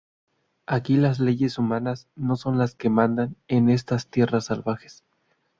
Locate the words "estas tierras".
3.69-4.45